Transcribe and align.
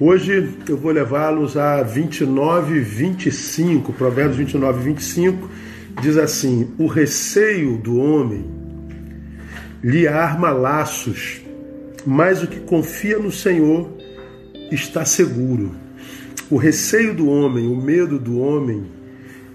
Hoje 0.00 0.48
eu 0.68 0.76
vou 0.76 0.92
levá-los 0.92 1.56
a 1.56 1.82
29, 1.82 2.78
25, 2.78 3.92
Provérbios 3.92 4.36
29, 4.36 4.80
25, 4.80 5.50
diz 6.00 6.16
assim: 6.16 6.72
O 6.78 6.86
receio 6.86 7.76
do 7.78 7.98
homem 7.98 8.44
lhe 9.82 10.06
arma 10.06 10.50
laços, 10.50 11.40
mas 12.06 12.44
o 12.44 12.46
que 12.46 12.60
confia 12.60 13.18
no 13.18 13.32
Senhor 13.32 13.92
está 14.70 15.04
seguro. 15.04 15.74
O 16.48 16.56
receio 16.56 17.12
do 17.12 17.28
homem, 17.28 17.66
o 17.66 17.74
medo 17.74 18.20
do 18.20 18.38
homem, 18.38 18.84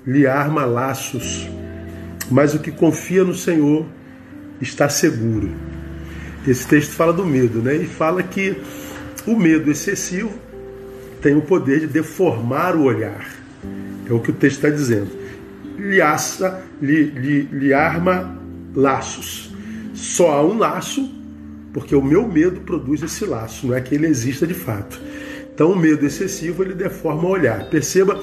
lhe 0.06 0.28
arma 0.28 0.66
laços, 0.66 1.48
mas 2.30 2.54
o 2.54 2.60
que 2.60 2.70
confia 2.70 3.24
no 3.24 3.34
Senhor 3.34 3.86
está 4.60 4.90
seguro. 4.90 5.50
Esse 6.46 6.68
texto 6.68 6.92
fala 6.92 7.14
do 7.14 7.26
medo, 7.26 7.62
né? 7.62 7.78
E 7.78 7.86
fala 7.86 8.22
que 8.22 8.58
o 9.26 9.36
medo 9.36 9.72
excessivo 9.72 10.32
tem 11.22 11.36
o 11.36 11.42
poder 11.42 11.82
de 11.82 11.88
deformar 11.88 12.76
o 12.76 12.84
olhar. 12.84 13.26
É 14.10 14.14
o 14.14 14.20
que 14.20 14.32
o 14.32 14.34
texto 14.34 14.58
está 14.58 14.70
dizendo. 14.70 15.10
Lhe, 15.78 16.02
assa, 16.02 16.62
lhe, 16.82 17.06
lhe, 17.06 17.42
lhe 17.44 17.74
arma 17.74 18.38
laços. 18.76 19.54
Só 19.94 20.32
há 20.32 20.46
um 20.46 20.58
laço, 20.58 21.10
porque 21.72 21.96
o 21.96 22.02
meu 22.02 22.28
medo 22.28 22.62
produz 22.62 23.02
esse 23.02 23.26
laço, 23.26 23.68
não 23.68 23.76
é 23.76 23.82
que 23.82 23.96
ele 23.96 24.08
exista 24.08 24.46
de 24.46 24.54
fato. 24.54 25.00
Então 25.54 25.72
o 25.72 25.76
medo 25.76 26.06
excessivo 26.06 26.64
ele 26.64 26.74
deforma 26.74 27.24
o 27.24 27.32
olhar. 27.32 27.70
Perceba, 27.70 28.22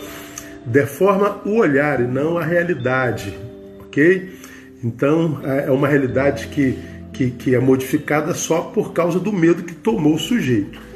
deforma 0.67 1.41
o 1.45 1.57
olhar 1.57 2.01
e 2.01 2.07
não 2.07 2.37
a 2.37 2.45
realidade, 2.45 3.37
ok? 3.81 4.39
Então 4.83 5.41
é 5.43 5.71
uma 5.71 5.89
realidade 5.89 6.49
que, 6.49 6.79
que, 7.13 7.31
que 7.31 7.55
é 7.55 7.59
modificada 7.59 8.35
só 8.35 8.61
por 8.63 8.93
causa 8.93 9.19
do 9.19 9.33
medo 9.33 9.63
que 9.63 9.75
tomou 9.75 10.15
o 10.15 10.19
sujeito. 10.19 10.90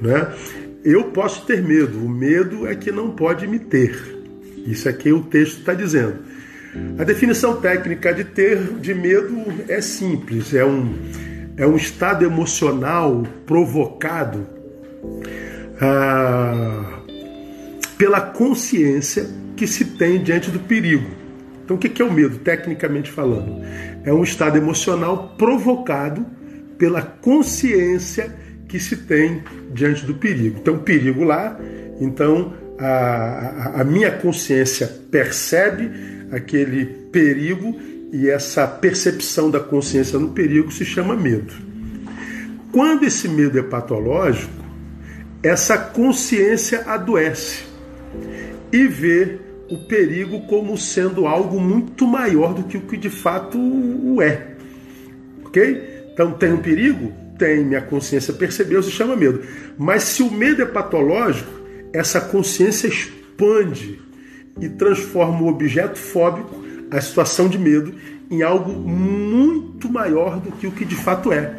Né? 0.00 0.32
Eu 0.84 1.04
posso 1.04 1.44
ter 1.44 1.62
medo, 1.62 2.04
o 2.04 2.08
medo 2.08 2.66
é 2.66 2.74
que 2.74 2.92
não 2.92 3.10
pode 3.10 3.46
me 3.46 3.58
ter. 3.58 4.18
Isso 4.66 4.88
aqui 4.88 5.12
o 5.12 5.22
texto 5.22 5.58
está 5.58 5.74
dizendo. 5.74 6.16
A 6.98 7.04
definição 7.04 7.60
técnica 7.60 8.12
de 8.12 8.24
ter 8.24 8.58
de 8.80 8.94
medo 8.94 9.44
é 9.68 9.80
simples, 9.80 10.54
é 10.54 10.64
um, 10.64 10.94
é 11.56 11.66
um 11.66 11.76
estado 11.76 12.24
emocional 12.24 13.26
provocado 13.46 14.46
ah, 15.80 17.00
pela 17.96 18.20
consciência 18.20 19.26
que 19.56 19.66
se 19.66 19.84
tem 19.84 20.22
diante 20.22 20.50
do 20.50 20.60
perigo. 20.60 21.08
Então, 21.64 21.76
o 21.76 21.78
que 21.78 22.00
é 22.00 22.04
o 22.04 22.12
medo, 22.12 22.38
tecnicamente 22.38 23.10
falando? 23.10 23.62
É 24.04 24.12
um 24.12 24.22
estado 24.22 24.56
emocional 24.56 25.34
provocado 25.36 26.24
pela 26.78 27.02
consciência 27.02 28.34
que 28.68 28.78
se 28.78 28.96
tem 28.96 29.42
diante 29.72 30.04
do 30.04 30.14
perigo. 30.14 30.58
Então, 30.60 30.78
perigo 30.78 31.24
lá, 31.24 31.58
então 32.00 32.52
a, 32.78 32.86
a, 32.86 33.80
a 33.80 33.84
minha 33.84 34.10
consciência 34.10 34.86
percebe 35.10 35.90
aquele 36.30 36.84
perigo 37.10 37.74
e 38.12 38.28
essa 38.28 38.66
percepção 38.66 39.50
da 39.50 39.60
consciência 39.60 40.18
no 40.18 40.30
perigo 40.30 40.70
se 40.70 40.84
chama 40.84 41.16
medo. 41.16 41.52
Quando 42.72 43.04
esse 43.04 43.28
medo 43.28 43.58
é 43.58 43.62
patológico, 43.62 44.52
essa 45.42 45.78
consciência 45.78 46.82
adoece 46.86 47.64
e 48.72 48.86
vê 48.86 49.38
o 49.70 49.78
perigo 49.86 50.40
como 50.46 50.76
sendo 50.76 51.26
algo 51.26 51.60
muito 51.60 52.06
maior 52.06 52.54
do 52.54 52.64
que 52.64 52.76
o 52.76 52.80
que 52.82 52.96
de 52.96 53.10
fato 53.10 53.58
o 53.58 54.20
é. 54.20 54.54
Ok? 55.44 56.10
Então 56.12 56.32
tem 56.32 56.52
um 56.52 56.58
perigo? 56.58 57.12
Tem, 57.38 57.64
minha 57.64 57.80
consciência 57.80 58.34
percebeu, 58.34 58.82
se 58.82 58.90
chama 58.90 59.16
medo. 59.16 59.42
Mas 59.78 60.02
se 60.02 60.22
o 60.22 60.30
medo 60.30 60.60
é 60.60 60.66
patológico, 60.66 61.50
essa 61.92 62.20
consciência 62.20 62.88
expande 62.88 64.00
e 64.60 64.68
transforma 64.68 65.42
o 65.42 65.48
objeto 65.48 65.98
fóbico, 65.98 66.62
a 66.90 67.00
situação 67.00 67.48
de 67.48 67.58
medo, 67.58 67.94
em 68.30 68.42
algo 68.42 68.72
muito 68.72 69.90
maior 69.90 70.40
do 70.40 70.52
que 70.52 70.66
o 70.66 70.72
que 70.72 70.84
de 70.84 70.96
fato 70.96 71.32
é. 71.32 71.54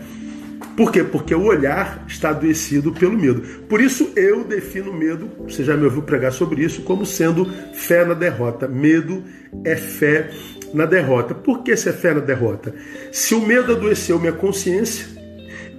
Por 0.76 0.92
quê? 0.92 1.04
Porque 1.04 1.36
o 1.36 1.44
olhar 1.44 2.06
está 2.08 2.30
adoecido 2.30 2.92
pelo 2.94 3.18
medo. 3.18 3.42
Por 3.68 3.82
isso 3.82 4.12
eu 4.16 4.44
defino 4.44 4.94
medo, 4.94 5.30
você 5.40 5.64
já 5.64 5.76
me 5.76 5.84
ouviu 5.84 6.02
pregar 6.02 6.32
sobre 6.32 6.64
isso, 6.64 6.84
como 6.84 7.06
sendo 7.06 7.46
fé 7.74 8.06
na 8.06 8.14
derrota. 8.14 8.68
Medo 8.68 9.24
é 9.66 9.76
fé 9.76 10.30
na 10.74 10.86
derrota. 10.86 11.34
Por 11.34 11.64
que 11.64 11.76
se 11.76 11.90
é 11.90 11.94
fé 11.94 12.14
na 12.14 12.22
derrota? 12.22 12.74
Se 13.12 13.34
o 13.34 13.46
medo 13.46 13.74
adoeceu 13.74 14.20
minha 14.20 14.32
consciência, 14.32 15.19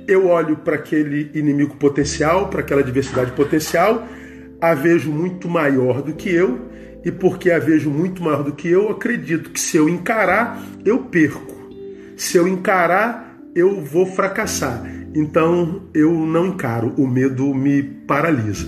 eu 0.06 0.28
olho 0.28 0.56
para 0.56 0.76
aquele 0.76 1.30
inimigo 1.34 1.76
potencial, 1.76 2.48
para 2.48 2.60
aquela 2.60 2.80
adversidade 2.80 3.32
potencial, 3.32 4.06
a 4.60 4.74
vejo 4.74 5.10
muito 5.10 5.48
maior 5.48 6.02
do 6.02 6.12
que 6.12 6.28
eu, 6.28 6.68
e 7.04 7.10
porque 7.10 7.50
a 7.50 7.58
vejo 7.58 7.90
muito 7.90 8.22
maior 8.22 8.42
do 8.42 8.52
que 8.52 8.68
eu, 8.68 8.90
acredito 8.90 9.50
que 9.50 9.60
se 9.60 9.76
eu 9.76 9.88
encarar, 9.88 10.62
eu 10.84 10.98
perco. 10.98 11.58
Se 12.16 12.36
eu 12.36 12.46
encarar, 12.46 13.38
eu 13.54 13.80
vou 13.80 14.04
fracassar. 14.04 14.84
Então 15.14 15.82
eu 15.94 16.12
não 16.12 16.48
encaro, 16.48 16.94
o 16.96 17.06
medo 17.06 17.54
me 17.54 17.82
paralisa, 17.82 18.66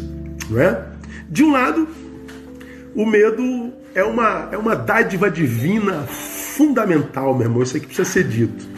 não 0.51 0.61
é? 0.61 0.87
De 1.29 1.45
um 1.45 1.53
lado, 1.53 1.87
o 2.95 3.07
medo 3.07 3.73
é 3.95 4.03
uma, 4.03 4.49
é 4.51 4.57
uma 4.57 4.75
dádiva 4.75 5.31
divina 5.31 6.03
fundamental, 6.03 7.35
meu 7.35 7.47
irmão, 7.47 7.63
isso 7.63 7.77
aqui 7.77 7.87
precisa 7.87 8.09
ser 8.09 8.25
dito. 8.25 8.72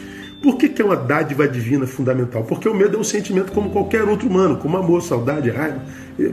Por 0.45 0.59
que, 0.59 0.69
que 0.69 0.83
é 0.83 0.85
uma 0.85 0.95
dádiva 0.95 1.49
divina 1.49 1.87
fundamental? 1.87 2.45
Porque 2.45 2.69
o 2.69 2.75
medo 2.75 2.99
é 2.99 3.01
um 3.01 3.05
sentimento 3.05 3.51
como 3.51 3.71
qualquer 3.71 4.03
outro 4.03 4.29
humano, 4.29 4.59
como 4.59 4.77
amor, 4.77 5.01
saudade, 5.01 5.49
raiva, 5.49 5.81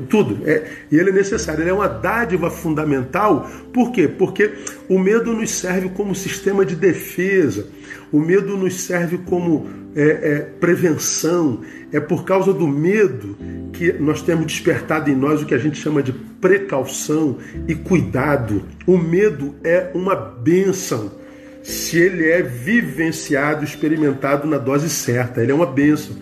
tudo. 0.10 0.46
É, 0.46 0.68
e 0.92 0.98
ele 0.98 1.12
é 1.12 1.14
necessário, 1.14 1.62
ele 1.62 1.70
é 1.70 1.74
uma 1.74 1.88
dádiva 1.88 2.52
fundamental. 2.52 3.50
Por 3.72 3.94
quê? 3.94 4.10
Porque 4.10 4.52
o 4.90 5.00
medo 5.00 5.32
nos 5.32 5.52
serve 5.52 5.88
como 5.92 6.14
sistema 6.14 6.66
de 6.66 6.76
defesa, 6.76 7.70
o 8.12 8.20
medo 8.20 8.58
nos 8.58 8.82
serve 8.82 9.18
como 9.20 9.70
é, 9.96 10.04
é, 10.04 10.40
prevenção. 10.60 11.62
É 11.94 12.02
por 12.02 12.26
causa 12.26 12.52
do 12.52 12.68
medo 12.68 13.38
que 13.72 13.94
nós 13.94 14.22
temos 14.22 14.46
despertado 14.46 15.10
em 15.10 15.16
nós 15.16 15.42
o 15.42 15.46
que 15.46 15.54
a 15.54 15.58
gente 15.58 15.78
chama 15.78 16.04
de 16.04 16.12
precaução 16.12 17.38
e 17.66 17.74
cuidado. 17.76 18.62
O 18.86 18.98
medo 18.98 19.56
é 19.64 19.90
uma 19.94 20.16
bênção 20.16 21.22
se 21.64 21.98
ele 21.98 22.30
é 22.30 22.42
vivenciado, 22.42 23.64
experimentado 23.64 24.48
na 24.48 24.58
dose 24.58 24.90
certa. 24.90 25.42
Ele 25.42 25.52
é 25.52 25.56
uma 25.56 25.66
benção. 25.66 26.16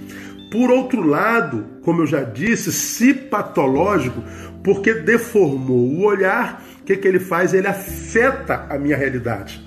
Por 0.51 0.71
outro 0.71 1.05
lado, 1.05 1.65
como 1.83 2.01
eu 2.01 2.07
já 2.07 2.23
disse, 2.23 2.71
se 2.71 3.13
patológico, 3.13 4.23
porque 4.63 4.93
deformou 4.93 5.87
o 5.87 6.03
olhar, 6.05 6.63
o 6.81 6.83
que, 6.83 6.97
que 6.97 7.07
ele 7.07 7.19
faz? 7.19 7.53
Ele 7.53 7.67
afeta 7.67 8.65
a 8.69 8.77
minha 8.77 8.97
realidade. 8.97 9.63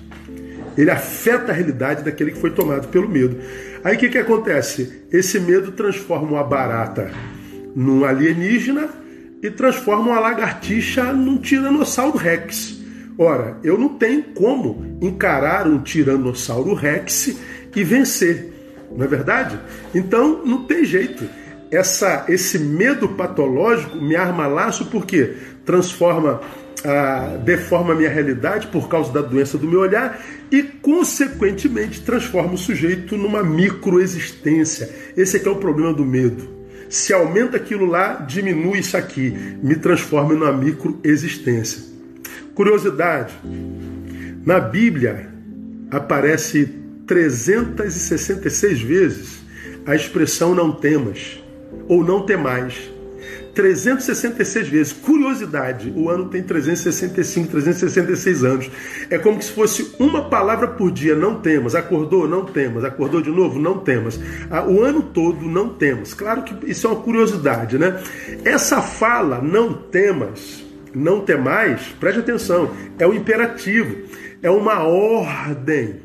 Ele 0.77 0.91
afeta 0.91 1.51
a 1.51 1.55
realidade 1.55 2.03
daquele 2.03 2.31
que 2.31 2.39
foi 2.39 2.49
tomado 2.49 2.87
pelo 2.89 3.07
medo. 3.07 3.37
Aí 3.83 3.95
o 3.95 3.99
que, 3.99 4.09
que 4.09 4.17
acontece? 4.17 5.03
Esse 5.11 5.39
medo 5.39 5.71
transforma 5.71 6.31
uma 6.31 6.43
barata 6.43 7.11
num 7.75 8.03
alienígena 8.03 8.89
e 9.41 9.49
transforma 9.51 10.11
uma 10.11 10.19
lagartixa 10.19 11.11
num 11.13 11.37
tiranossauro 11.37 12.17
rex. 12.17 12.72
Ora, 13.17 13.57
eu 13.63 13.77
não 13.77 13.89
tenho 13.89 14.23
como 14.33 14.97
encarar 15.01 15.67
um 15.67 15.79
tiranossauro 15.79 16.73
rex 16.73 17.35
e 17.75 17.83
vencer, 17.83 18.51
não 18.91 19.05
é 19.05 19.07
verdade? 19.07 19.59
Então 19.93 20.43
não 20.45 20.63
tem 20.65 20.83
jeito. 20.83 21.23
Essa, 21.69 22.25
esse 22.27 22.59
medo 22.59 23.09
patológico 23.09 23.97
me 23.97 24.15
arma 24.15 24.47
laço 24.47 24.85
porque 24.85 25.35
transforma, 25.65 26.41
ah, 26.83 27.37
deforma 27.43 27.93
a 27.93 27.95
minha 27.95 28.09
realidade 28.09 28.67
por 28.67 28.87
causa 28.87 29.11
da 29.11 29.21
doença 29.21 29.57
do 29.57 29.67
meu 29.67 29.79
olhar 29.79 30.19
e, 30.51 30.61
consequentemente, 30.61 32.01
transforma 32.01 32.53
o 32.53 32.57
sujeito 32.57 33.17
numa 33.17 33.43
microexistência. 33.43 34.89
Esse 35.17 35.37
é 35.37 35.39
que 35.39 35.47
é 35.47 35.51
o 35.51 35.55
problema 35.55 35.93
do 35.93 36.05
medo. 36.05 36.47
Se 36.89 37.11
aumenta 37.11 37.57
aquilo 37.57 37.87
lá, 37.87 38.17
diminui 38.27 38.79
isso 38.79 38.95
aqui, 38.95 39.31
me 39.63 39.75
transforma 39.75 40.35
numa 40.35 40.53
microexistência. 40.53 41.92
Curiosidade: 42.55 43.33
na 44.45 44.59
Bíblia 44.59 45.29
aparece 45.89 46.65
366 47.07 48.81
vezes 48.81 49.43
a 49.85 49.95
expressão 49.95 50.55
não 50.55 50.71
temas 50.71 51.41
ou 51.87 52.03
não 52.03 52.25
temais. 52.25 52.91
366 53.53 54.67
vezes. 54.67 54.93
Curiosidade, 54.93 55.93
o 55.95 56.09
ano 56.09 56.27
tem 56.27 56.41
365, 56.41 57.49
366 57.49 58.43
anos. 58.43 58.71
É 59.09 59.17
como 59.17 59.41
se 59.41 59.51
fosse 59.51 59.93
uma 59.99 60.27
palavra 60.27 60.67
por 60.67 60.91
dia, 60.91 61.15
não 61.15 61.39
temas. 61.39 61.75
Acordou, 61.75 62.27
não 62.27 62.45
temas. 62.45 62.83
Acordou 62.83 63.21
de 63.21 63.29
novo, 63.29 63.59
não 63.59 63.77
temas. 63.77 64.19
Ah, 64.49 64.65
o 64.65 64.81
ano 64.81 65.03
todo, 65.03 65.45
não 65.45 65.69
temas. 65.69 66.13
Claro 66.13 66.43
que 66.43 66.69
isso 66.69 66.87
é 66.87 66.89
uma 66.89 67.01
curiosidade, 67.01 67.77
né? 67.77 68.01
Essa 68.43 68.81
fala, 68.81 69.39
não 69.39 69.73
temas, 69.73 70.62
não 70.93 71.21
temais, 71.21 71.93
preste 71.99 72.19
atenção, 72.19 72.71
é 72.99 73.07
o 73.07 73.13
imperativo, 73.13 73.95
é 74.41 74.49
uma 74.49 74.83
ordem. 74.83 76.01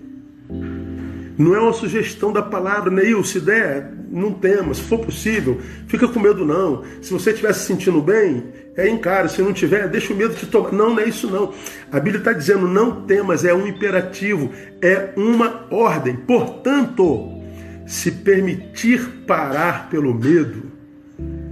Não 1.38 1.54
é 1.54 1.60
uma 1.60 1.72
sugestão 1.72 2.32
da 2.32 2.42
palavra, 2.42 2.90
Neil, 2.90 3.22
se 3.22 3.38
der, 3.38 3.92
não 4.10 4.32
tema. 4.32 4.74
Se 4.74 4.82
for 4.82 4.98
possível, 4.98 5.60
fica 5.86 6.08
com 6.08 6.18
medo 6.18 6.44
não. 6.44 6.82
Se 7.00 7.12
você 7.12 7.30
estiver 7.30 7.52
se 7.52 7.66
sentindo 7.66 8.00
bem, 8.00 8.44
é 8.76 8.88
encara. 8.88 9.28
Se 9.28 9.40
não 9.40 9.52
tiver, 9.52 9.88
deixa 9.88 10.12
o 10.12 10.16
medo 10.16 10.34
te 10.34 10.46
tomar. 10.46 10.72
Não, 10.72 10.94
não 10.94 11.00
é 11.00 11.08
isso 11.08 11.30
não. 11.30 11.52
A 11.92 12.00
Bíblia 12.00 12.18
está 12.18 12.32
dizendo 12.32 12.66
não 12.66 13.02
temas, 13.02 13.44
é 13.44 13.54
um 13.54 13.68
imperativo, 13.68 14.50
é 14.82 15.10
uma 15.16 15.66
ordem. 15.70 16.16
Portanto, 16.16 17.40
se 17.86 18.10
permitir 18.10 19.24
parar 19.26 19.88
pelo 19.88 20.12
medo 20.12 20.64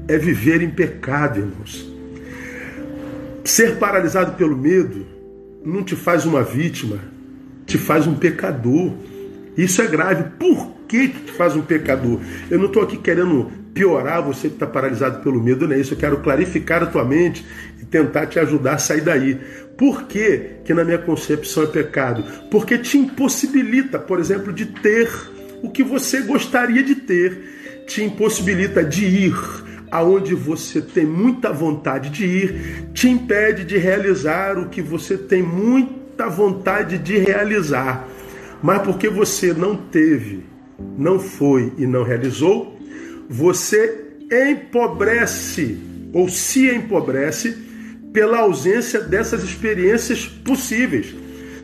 é 0.08 0.18
viver 0.18 0.62
em 0.62 0.70
pecado, 0.70 1.38
irmãos. 1.38 1.95
Ser 3.46 3.76
paralisado 3.76 4.32
pelo 4.32 4.56
medo 4.56 5.06
não 5.64 5.84
te 5.84 5.94
faz 5.94 6.26
uma 6.26 6.42
vítima, 6.42 6.98
te 7.64 7.78
faz 7.78 8.04
um 8.04 8.14
pecador. 8.14 8.92
Isso 9.56 9.80
é 9.80 9.86
grave. 9.86 10.30
Por 10.36 10.72
que 10.88 11.08
te 11.08 11.30
faz 11.30 11.54
um 11.54 11.62
pecador? 11.62 12.18
Eu 12.50 12.58
não 12.58 12.66
estou 12.66 12.82
aqui 12.82 12.96
querendo 12.96 13.48
piorar 13.72 14.20
você 14.20 14.48
que 14.48 14.54
está 14.54 14.66
paralisado 14.66 15.22
pelo 15.22 15.40
medo, 15.40 15.68
não 15.68 15.76
é 15.76 15.78
isso. 15.78 15.94
Eu 15.94 15.98
quero 15.98 16.16
clarificar 16.18 16.82
a 16.82 16.86
tua 16.86 17.04
mente 17.04 17.46
e 17.80 17.84
tentar 17.84 18.26
te 18.26 18.40
ajudar 18.40 18.74
a 18.74 18.78
sair 18.78 19.02
daí. 19.02 19.38
Por 19.78 20.08
que, 20.08 20.56
que 20.64 20.74
na 20.74 20.82
minha 20.82 20.98
concepção 20.98 21.62
é 21.62 21.66
pecado? 21.66 22.24
Porque 22.50 22.76
te 22.76 22.98
impossibilita, 22.98 23.96
por 23.96 24.18
exemplo, 24.18 24.52
de 24.52 24.66
ter 24.66 25.08
o 25.62 25.70
que 25.70 25.84
você 25.84 26.20
gostaria 26.22 26.82
de 26.82 26.96
ter, 26.96 27.84
te 27.86 28.02
impossibilita 28.02 28.82
de 28.82 29.04
ir 29.04 29.65
aonde 29.90 30.34
você 30.34 30.80
tem 30.80 31.06
muita 31.06 31.52
vontade 31.52 32.10
de 32.10 32.24
ir, 32.24 32.90
te 32.92 33.08
impede 33.08 33.64
de 33.64 33.76
realizar 33.78 34.58
o 34.58 34.68
que 34.68 34.82
você 34.82 35.16
tem 35.16 35.42
muita 35.42 36.28
vontade 36.28 36.98
de 36.98 37.18
realizar. 37.18 38.08
Mas 38.62 38.82
porque 38.82 39.08
você 39.08 39.52
não 39.52 39.76
teve, 39.76 40.44
não 40.96 41.18
foi 41.18 41.72
e 41.78 41.86
não 41.86 42.02
realizou, 42.02 42.78
você 43.28 44.06
empobrece 44.30 45.78
ou 46.12 46.28
se 46.28 46.68
empobrece 46.68 47.56
pela 48.12 48.38
ausência 48.38 49.00
dessas 49.00 49.42
experiências 49.42 50.26
possíveis. 50.26 51.14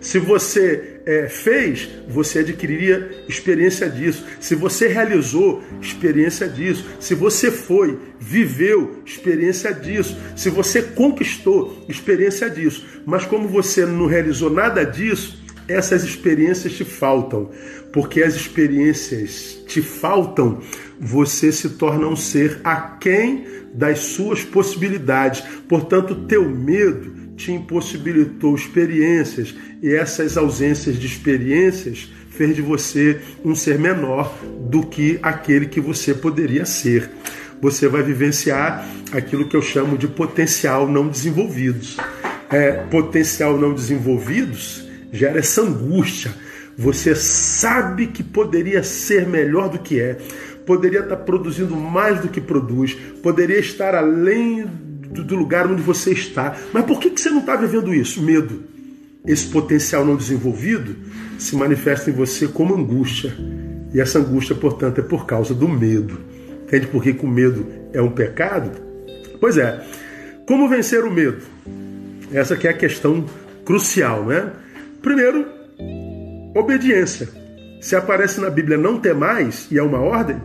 Se 0.00 0.18
você 0.18 0.91
é, 1.04 1.28
fez, 1.28 1.88
você 2.08 2.40
adquiriria 2.40 3.24
experiência 3.28 3.88
disso. 3.88 4.24
Se 4.40 4.54
você 4.54 4.88
realizou, 4.88 5.62
experiência 5.80 6.48
disso. 6.48 6.84
Se 7.00 7.14
você 7.14 7.50
foi, 7.50 7.98
viveu, 8.18 9.02
experiência 9.04 9.72
disso. 9.72 10.16
Se 10.36 10.50
você 10.50 10.82
conquistou, 10.82 11.84
experiência 11.88 12.48
disso. 12.48 12.86
Mas 13.04 13.24
como 13.24 13.48
você 13.48 13.84
não 13.84 14.06
realizou 14.06 14.50
nada 14.50 14.84
disso, 14.84 15.42
essas 15.68 16.04
experiências 16.04 16.72
te 16.72 16.84
faltam, 16.84 17.50
porque 17.92 18.22
as 18.22 18.34
experiências 18.34 19.62
te 19.66 19.80
faltam, 19.80 20.60
você 20.98 21.52
se 21.52 21.70
torna 21.70 22.06
um 22.08 22.16
ser 22.16 22.60
aquém 22.64 23.46
das 23.72 24.00
suas 24.00 24.44
possibilidades. 24.44 25.42
Portanto, 25.68 26.26
teu 26.26 26.48
medo 26.48 27.21
te 27.42 27.52
impossibilitou 27.52 28.54
experiências 28.54 29.54
e 29.82 29.92
essas 29.92 30.36
ausências 30.36 30.96
de 30.96 31.06
experiências 31.06 32.12
fez 32.30 32.54
de 32.54 32.62
você 32.62 33.20
um 33.44 33.54
ser 33.54 33.78
menor 33.78 34.32
do 34.70 34.86
que 34.86 35.18
aquele 35.22 35.66
que 35.66 35.80
você 35.80 36.14
poderia 36.14 36.64
ser. 36.64 37.10
Você 37.60 37.88
vai 37.88 38.02
vivenciar 38.02 38.88
aquilo 39.12 39.48
que 39.48 39.56
eu 39.56 39.62
chamo 39.62 39.98
de 39.98 40.06
potencial 40.06 40.88
não 40.88 41.08
desenvolvidos. 41.08 41.96
É, 42.48 42.72
potencial 42.90 43.58
não 43.58 43.74
desenvolvidos 43.74 44.88
gera 45.12 45.40
essa 45.40 45.62
angústia. 45.62 46.32
Você 46.76 47.14
sabe 47.14 48.06
que 48.06 48.22
poderia 48.22 48.82
ser 48.82 49.26
melhor 49.26 49.68
do 49.68 49.78
que 49.78 50.00
é, 50.00 50.16
poderia 50.64 51.00
estar 51.00 51.16
produzindo 51.16 51.76
mais 51.76 52.20
do 52.20 52.28
que 52.28 52.40
produz, 52.40 52.94
poderia 53.22 53.58
estar 53.58 53.94
além 53.94 54.66
do 55.12 55.36
lugar 55.36 55.66
onde 55.66 55.82
você 55.82 56.12
está. 56.12 56.56
Mas 56.72 56.84
por 56.84 56.98
que 56.98 57.10
você 57.10 57.30
não 57.30 57.40
está 57.40 57.56
vivendo 57.56 57.94
isso? 57.94 58.22
Medo. 58.22 58.62
Esse 59.26 59.46
potencial 59.46 60.04
não 60.04 60.16
desenvolvido 60.16 60.96
se 61.38 61.54
manifesta 61.54 62.10
em 62.10 62.12
você 62.12 62.48
como 62.48 62.74
angústia. 62.74 63.34
E 63.92 64.00
essa 64.00 64.18
angústia, 64.18 64.54
portanto, 64.54 65.00
é 65.00 65.02
por 65.02 65.26
causa 65.26 65.54
do 65.54 65.68
medo. 65.68 66.18
Entende 66.64 66.86
por 66.86 67.02
que 67.02 67.10
o 67.10 67.28
medo 67.28 67.66
é 67.92 68.00
um 68.00 68.10
pecado? 68.10 68.70
Pois 69.38 69.58
é. 69.58 69.84
Como 70.46 70.68
vencer 70.68 71.04
o 71.04 71.10
medo? 71.10 71.42
Essa 72.32 72.56
que 72.56 72.66
é 72.66 72.70
a 72.70 72.74
questão 72.74 73.26
crucial, 73.64 74.24
né? 74.24 74.50
Primeiro, 75.02 75.46
obediência. 76.54 77.28
Se 77.80 77.94
aparece 77.94 78.40
na 78.40 78.48
Bíblia 78.48 78.78
não 78.78 78.98
temais 78.98 79.66
e 79.70 79.78
é 79.78 79.82
uma 79.82 79.98
ordem, 79.98 80.40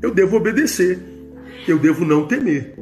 eu 0.00 0.12
devo 0.12 0.36
obedecer. 0.36 0.98
Eu 1.66 1.78
devo 1.78 2.04
não 2.04 2.26
temer. 2.26 2.74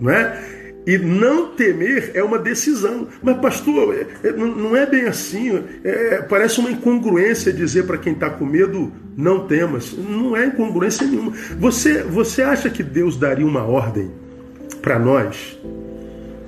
Não 0.00 0.10
é? 0.10 0.54
E 0.86 0.98
não 0.98 1.48
temer 1.48 2.10
é 2.14 2.22
uma 2.22 2.38
decisão. 2.38 3.08
Mas, 3.22 3.38
pastor, 3.38 3.94
é, 3.94 4.28
é, 4.28 4.32
não 4.32 4.76
é 4.76 4.84
bem 4.84 5.04
assim. 5.04 5.62
É, 5.82 6.22
parece 6.28 6.60
uma 6.60 6.70
incongruência 6.70 7.52
dizer 7.52 7.84
para 7.84 7.96
quem 7.96 8.12
está 8.12 8.28
com 8.28 8.44
medo, 8.44 8.92
não 9.16 9.46
temas. 9.46 9.92
Não 9.96 10.36
é 10.36 10.46
incongruência 10.46 11.06
nenhuma. 11.06 11.32
Você, 11.58 12.02
você 12.02 12.42
acha 12.42 12.68
que 12.68 12.82
Deus 12.82 13.16
daria 13.16 13.46
uma 13.46 13.62
ordem 13.62 14.10
para 14.82 14.98
nós 14.98 15.58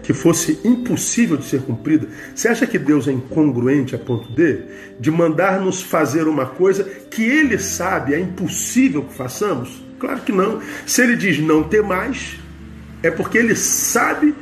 que 0.03 0.13
fosse 0.13 0.61
impossível 0.63 1.39
de 1.39 1.47
ser 1.47 1.63
cumprida? 1.63 2.07
Você 2.35 2.49
acha 2.49 2.67
que 2.67 2.79
Deus 2.79 3.09
é 3.09 3.13
incongruente 3.13 3.95
a 3.95 3.99
ponto 3.99 4.31
de, 4.35 4.61
de 5.01 5.11
mandar-nos 5.11 5.81
fazer 5.81 6.29
uma 6.29 6.45
coisa 6.45 6.85
que 6.85 7.25
Ele 7.25 7.59
sabe 7.59 8.13
é 8.13 8.21
impossível 8.21 9.03
que 9.03 9.15
façamos? 9.15 9.83
Claro 9.99 10.21
que 10.21 10.31
não. 10.31 10.61
Se 10.85 11.01
Ele 11.01 11.17
diz 11.17 11.39
não 11.39 11.63
ter 11.63 11.83
mais, 11.83 12.39
é 13.03 13.11
porque 13.11 13.39
Ele 13.39 13.55
sabe 13.55 14.35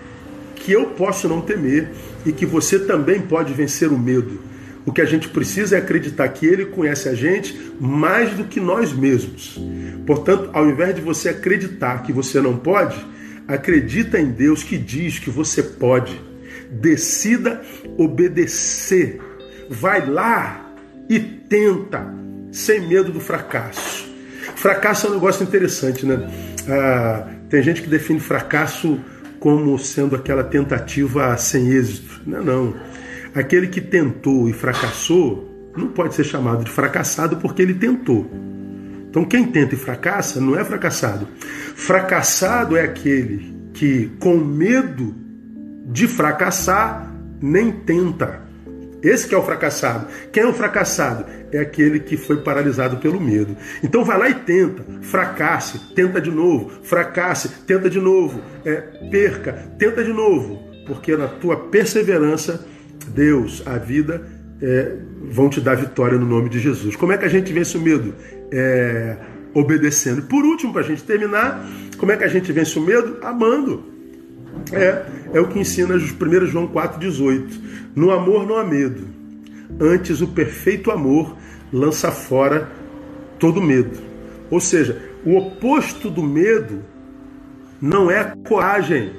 que 0.56 0.72
eu 0.72 0.86
posso 0.86 1.28
não 1.28 1.40
temer 1.40 1.90
e 2.24 2.32
que 2.32 2.46
você 2.46 2.78
também 2.78 3.20
pode 3.20 3.52
vencer 3.52 3.90
o 3.90 3.98
medo. 3.98 4.40
O 4.86 4.92
que 4.92 5.00
a 5.00 5.06
gente 5.06 5.28
precisa 5.28 5.76
é 5.76 5.78
acreditar 5.78 6.28
que 6.28 6.46
Ele 6.46 6.66
conhece 6.66 7.08
a 7.08 7.14
gente 7.14 7.72
mais 7.80 8.34
do 8.34 8.44
que 8.44 8.60
nós 8.60 8.92
mesmos. 8.92 9.58
Portanto, 10.06 10.50
ao 10.52 10.68
invés 10.68 10.94
de 10.94 11.00
você 11.00 11.30
acreditar 11.30 12.02
que 12.02 12.12
você 12.12 12.40
não 12.40 12.56
pode, 12.56 12.96
Acredita 13.46 14.18
em 14.18 14.30
Deus 14.30 14.62
que 14.62 14.78
diz 14.78 15.18
que 15.18 15.30
você 15.30 15.62
pode. 15.62 16.20
Decida 16.70 17.60
obedecer. 17.98 19.20
Vai 19.68 20.06
lá 20.06 20.74
e 21.08 21.20
tenta, 21.20 22.06
sem 22.50 22.88
medo 22.88 23.12
do 23.12 23.20
fracasso. 23.20 24.08
Fracasso 24.56 25.06
é 25.06 25.10
um 25.10 25.14
negócio 25.14 25.42
interessante, 25.42 26.06
né? 26.06 26.30
Ah, 26.68 27.28
tem 27.54 27.62
gente 27.62 27.82
que 27.82 27.88
define 27.88 28.18
fracasso 28.18 28.98
como 29.38 29.78
sendo 29.78 30.16
aquela 30.16 30.42
tentativa 30.42 31.36
sem 31.36 31.70
êxito. 31.70 32.20
Não, 32.26 32.42
não. 32.42 32.74
Aquele 33.32 33.68
que 33.68 33.80
tentou 33.80 34.48
e 34.48 34.52
fracassou 34.52 35.70
não 35.76 35.86
pode 35.86 36.16
ser 36.16 36.24
chamado 36.24 36.64
de 36.64 36.70
fracassado 36.72 37.36
porque 37.36 37.62
ele 37.62 37.74
tentou. 37.74 38.28
Então, 39.08 39.24
quem 39.24 39.46
tenta 39.46 39.76
e 39.76 39.78
fracassa 39.78 40.40
não 40.40 40.58
é 40.58 40.64
fracassado. 40.64 41.28
Fracassado 41.76 42.76
é 42.76 42.82
aquele 42.82 43.54
que, 43.72 44.10
com 44.18 44.36
medo 44.36 45.14
de 45.86 46.08
fracassar, 46.08 47.14
nem 47.40 47.70
tenta. 47.70 48.42
Esse 49.04 49.28
que 49.28 49.34
é 49.34 49.38
o 49.38 49.42
fracassado. 49.42 50.06
Quem 50.32 50.42
é 50.42 50.46
o 50.46 50.54
fracassado? 50.54 51.26
É 51.52 51.58
aquele 51.60 52.00
que 52.00 52.16
foi 52.16 52.38
paralisado 52.38 52.96
pelo 52.96 53.20
medo. 53.20 53.54
Então 53.82 54.04
vai 54.04 54.18
lá 54.18 54.30
e 54.30 54.34
tenta, 54.34 54.82
fracasse, 55.02 55.78
tenta 55.94 56.20
de 56.20 56.30
novo, 56.30 56.70
fracasse, 56.82 57.48
tenta 57.66 57.90
de 57.90 58.00
novo, 58.00 58.40
é, 58.64 58.76
perca, 59.10 59.52
tenta 59.78 60.02
de 60.02 60.12
novo, 60.12 60.62
porque 60.86 61.16
na 61.16 61.28
tua 61.28 61.56
perseverança, 61.56 62.66
Deus, 63.08 63.62
a 63.66 63.76
vida, 63.76 64.22
é, 64.62 64.96
vão 65.30 65.50
te 65.50 65.60
dar 65.60 65.76
vitória 65.76 66.18
no 66.18 66.26
nome 66.26 66.48
de 66.48 66.58
Jesus. 66.58 66.96
Como 66.96 67.12
é 67.12 67.18
que 67.18 67.26
a 67.26 67.28
gente 67.28 67.52
vence 67.52 67.76
o 67.76 67.80
medo? 67.80 68.14
É, 68.50 69.16
obedecendo. 69.52 70.22
Por 70.22 70.44
último, 70.44 70.72
para 70.72 70.82
a 70.82 70.84
gente 70.84 71.04
terminar, 71.04 71.64
como 71.98 72.10
é 72.10 72.16
que 72.16 72.24
a 72.24 72.28
gente 72.28 72.50
vence 72.52 72.78
o 72.78 72.82
medo? 72.82 73.18
Amando. 73.22 73.84
É, 74.72 75.04
é 75.34 75.40
o 75.40 75.48
que 75.48 75.58
ensina 75.58 75.96
1 75.96 76.46
João 76.46 76.68
4,18. 76.68 77.60
No 77.94 78.12
amor 78.12 78.46
não 78.46 78.56
há 78.56 78.64
medo. 78.64 79.06
Antes 79.80 80.20
o 80.20 80.28
perfeito 80.28 80.92
amor 80.92 81.36
lança 81.72 82.12
fora 82.12 82.70
todo 83.38 83.60
medo. 83.60 83.98
Ou 84.48 84.60
seja, 84.60 85.02
o 85.26 85.36
oposto 85.36 86.08
do 86.08 86.22
medo 86.22 86.82
não 87.82 88.08
é 88.08 88.20
a 88.20 88.36
coragem. 88.48 89.10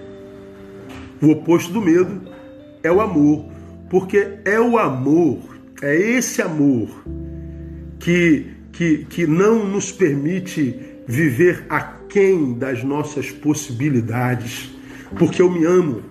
O 1.21 1.31
oposto 1.31 1.73
do 1.73 1.81
medo 1.81 2.21
é 2.81 2.89
o 2.89 3.01
amor. 3.01 3.51
Porque 3.89 4.39
é 4.45 4.59
o 4.59 4.77
amor, 4.77 5.39
é 5.81 5.95
esse 5.95 6.41
amor 6.41 6.89
que, 7.99 8.47
que, 8.71 9.05
que 9.05 9.27
não 9.27 9.67
nos 9.67 9.91
permite 9.91 10.79
viver 11.05 11.65
aquém 11.69 12.53
das 12.53 12.83
nossas 12.83 13.29
possibilidades. 13.31 14.74
Porque 15.17 15.41
eu 15.41 15.49
me 15.49 15.65
amo 15.65 16.01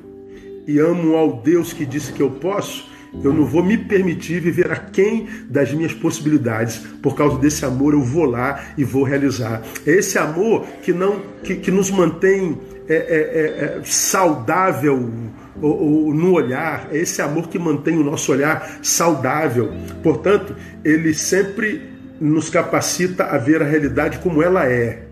e 0.67 0.79
amo 0.79 1.15
ao 1.15 1.43
Deus 1.43 1.73
que 1.73 1.85
disse 1.85 2.13
que 2.13 2.23
eu 2.23 2.31
posso 2.31 2.89
Eu 3.23 3.33
não 3.33 3.45
vou 3.45 3.63
me 3.63 3.77
permitir 3.77 4.41
viver 4.41 4.73
aquém 4.73 5.29
das 5.49 5.73
minhas 5.73 5.93
possibilidades. 5.93 6.79
Por 7.03 7.15
causa 7.15 7.39
desse 7.39 7.65
amor, 7.65 7.93
eu 7.93 8.03
vou 8.03 8.25
lá 8.25 8.65
e 8.77 8.83
vou 8.83 9.05
realizar. 9.05 9.63
É 9.87 9.93
esse 9.93 10.19
amor 10.19 10.67
que 10.83 10.93
não 10.93 11.21
que, 11.43 11.57
que 11.57 11.71
nos 11.71 11.91
mantém 11.91 12.59
é, 12.89 12.95
é, 12.95 12.97
é, 12.97 13.79
é 13.79 13.81
saudável 13.85 15.13
no 15.57 16.33
olhar. 16.33 16.89
É 16.91 16.99
esse 16.99 17.23
amor 17.23 17.49
que 17.49 17.59
mantém 17.59 17.97
o 17.97 18.05
nosso 18.05 18.33
olhar 18.33 18.79
saudável. 18.83 19.73
Portanto, 20.03 20.57
ele 20.85 21.15
sempre 21.15 21.95
nos 22.21 22.49
capacita 22.49 23.25
a 23.25 23.39
ver 23.39 23.63
a 23.63 23.67
realidade 23.67 24.19
como 24.19 24.43
ela 24.43 24.67
é 24.67 25.04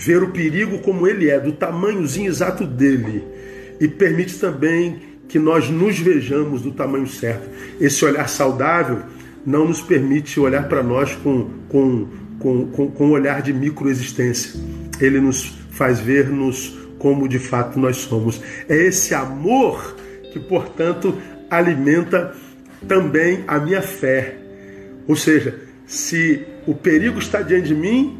ver 0.00 0.22
o 0.22 0.30
perigo 0.30 0.78
como 0.78 1.06
ele 1.06 1.28
é, 1.28 1.38
do 1.38 1.52
tamanhozinho 1.52 2.28
exato 2.28 2.66
dele, 2.66 3.22
e 3.78 3.86
permite 3.86 4.38
também 4.38 4.98
que 5.28 5.38
nós 5.38 5.68
nos 5.68 5.98
vejamos 5.98 6.62
do 6.62 6.72
tamanho 6.72 7.06
certo. 7.06 7.50
Esse 7.78 8.02
olhar 8.06 8.26
saudável 8.26 9.00
não 9.44 9.68
nos 9.68 9.82
permite 9.82 10.40
olhar 10.40 10.68
para 10.68 10.82
nós 10.82 11.14
com, 11.16 11.50
com, 11.68 12.08
com, 12.38 12.66
com, 12.68 12.90
com 12.90 13.06
um 13.08 13.10
olhar 13.10 13.42
de 13.42 13.52
microexistência. 13.52 14.58
Ele 14.98 15.20
nos 15.20 15.54
faz 15.70 16.00
ver-nos 16.00 16.78
como 16.98 17.28
de 17.28 17.38
fato 17.38 17.78
nós 17.78 17.98
somos. 17.98 18.40
É 18.68 18.76
esse 18.76 19.14
amor 19.14 19.96
que, 20.32 20.40
portanto, 20.40 21.14
alimenta 21.50 22.34
também 22.88 23.44
a 23.46 23.58
minha 23.58 23.82
fé. 23.82 24.36
Ou 25.06 25.14
seja, 25.14 25.54
se 25.86 26.42
o 26.66 26.74
perigo 26.74 27.18
está 27.18 27.42
diante 27.42 27.68
de 27.68 27.74
mim, 27.74 28.18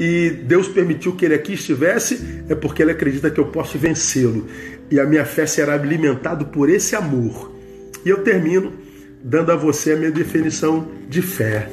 e 0.00 0.30
Deus 0.30 0.66
permitiu 0.66 1.14
que 1.14 1.26
ele 1.26 1.34
aqui 1.34 1.52
estivesse, 1.52 2.42
é 2.48 2.54
porque 2.54 2.80
ele 2.80 2.90
acredita 2.90 3.30
que 3.30 3.38
eu 3.38 3.48
posso 3.48 3.76
vencê-lo. 3.76 4.46
E 4.90 4.98
a 4.98 5.04
minha 5.04 5.26
fé 5.26 5.44
será 5.44 5.74
alimentada 5.74 6.42
por 6.42 6.70
esse 6.70 6.96
amor. 6.96 7.54
E 8.02 8.08
eu 8.08 8.22
termino 8.22 8.72
dando 9.22 9.52
a 9.52 9.56
você 9.56 9.92
a 9.92 9.96
minha 9.96 10.10
definição 10.10 10.88
de 11.06 11.20
fé, 11.20 11.68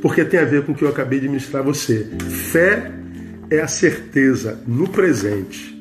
porque 0.00 0.24
tem 0.24 0.38
a 0.38 0.44
ver 0.44 0.62
com 0.62 0.70
o 0.70 0.74
que 0.76 0.84
eu 0.84 0.88
acabei 0.88 1.18
de 1.18 1.26
ministrar 1.26 1.64
a 1.64 1.66
você. 1.66 2.06
Fé 2.52 2.92
é 3.50 3.58
a 3.58 3.66
certeza 3.66 4.56
no 4.68 4.88
presente 4.88 5.74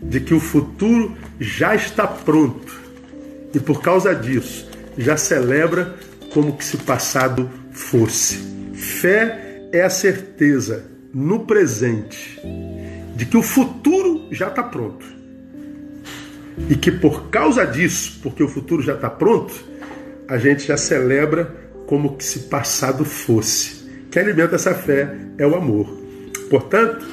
de 0.00 0.20
que 0.20 0.32
o 0.32 0.38
futuro 0.38 1.16
já 1.40 1.74
está 1.74 2.06
pronto. 2.06 2.80
E 3.52 3.58
por 3.58 3.82
causa 3.82 4.14
disso, 4.14 4.70
já 4.96 5.16
celebra 5.16 5.96
como 6.32 6.56
que 6.56 6.64
se 6.64 6.76
passado 6.76 7.50
fosse. 7.72 8.38
Fé 8.72 9.66
é 9.72 9.82
a 9.82 9.90
certeza 9.90 10.89
no 11.12 11.40
presente 11.40 12.40
de 13.16 13.26
que 13.26 13.36
o 13.36 13.42
futuro 13.42 14.28
já 14.30 14.48
está 14.48 14.62
pronto. 14.62 15.04
E 16.68 16.74
que 16.74 16.90
por 16.90 17.30
causa 17.30 17.64
disso, 17.66 18.20
porque 18.22 18.42
o 18.42 18.48
futuro 18.48 18.82
já 18.82 18.94
está 18.94 19.10
pronto, 19.10 19.52
a 20.28 20.38
gente 20.38 20.66
já 20.66 20.76
celebra 20.76 21.54
como 21.86 22.16
que 22.16 22.24
se 22.24 22.40
passado 22.40 23.04
fosse. 23.04 23.88
Quem 24.10 24.22
alimenta 24.22 24.56
essa 24.56 24.74
fé 24.74 25.14
é 25.38 25.46
o 25.46 25.56
amor. 25.56 26.00
Portanto, 26.48 27.06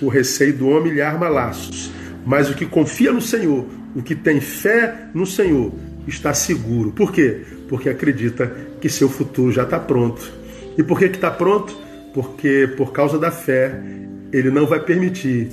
o 0.00 0.08
receio 0.08 0.56
do 0.56 0.68
homem 0.68 0.92
lhe 0.92 1.00
arma 1.00 1.28
laços. 1.28 1.90
Mas 2.24 2.50
o 2.50 2.54
que 2.54 2.66
confia 2.66 3.12
no 3.12 3.20
Senhor, 3.20 3.66
o 3.94 4.02
que 4.02 4.14
tem 4.14 4.40
fé 4.40 5.08
no 5.12 5.26
Senhor, 5.26 5.72
está 6.06 6.32
seguro. 6.34 6.92
Por 6.92 7.12
quê? 7.12 7.42
Porque 7.68 7.88
acredita 7.88 8.46
que 8.80 8.88
seu 8.88 9.08
futuro 9.08 9.52
já 9.52 9.64
está 9.64 9.78
pronto. 9.78 10.32
E 10.76 10.82
por 10.82 10.98
que 10.98 11.06
está 11.06 11.30
pronto? 11.30 11.76
Porque 12.12 12.68
por 12.76 12.92
causa 12.92 13.18
da 13.18 13.30
fé, 13.30 13.74
ele 14.32 14.50
não 14.50 14.66
vai 14.66 14.80
permitir 14.80 15.48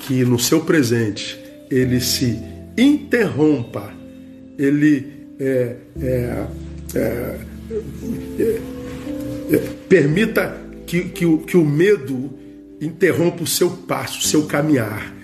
que 0.00 0.24
no 0.24 0.38
seu 0.38 0.60
presente 0.60 1.38
ele 1.70 2.00
se 2.00 2.38
interrompa, 2.76 3.92
ele 4.58 5.06
é, 5.38 5.76
é, 6.00 6.46
é, 6.94 7.38
é, 8.38 8.60
é 9.50 9.58
permita 9.88 10.56
que, 10.86 11.04
que, 11.04 11.26
o, 11.26 11.38
que 11.38 11.56
o 11.56 11.64
medo 11.64 12.30
interrompa 12.80 13.42
o 13.42 13.46
seu 13.46 13.70
passo, 13.70 14.20
o 14.20 14.22
seu 14.22 14.44
caminhar. 14.46 15.14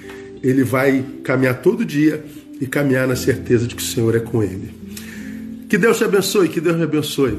Ele 0.42 0.62
vai 0.62 1.04
caminhar 1.22 1.62
todo 1.62 1.84
dia 1.84 2.22
e 2.60 2.66
caminhar 2.66 3.08
na 3.08 3.16
certeza 3.16 3.66
de 3.66 3.74
que 3.74 3.82
o 3.82 3.84
Senhor 3.84 4.14
é 4.14 4.20
com 4.20 4.42
ele. 4.42 4.74
Que 5.68 5.78
Deus 5.78 5.96
te 5.96 6.04
abençoe, 6.04 6.48
que 6.48 6.60
Deus 6.60 6.76
me 6.76 6.82
abençoe. 6.82 7.32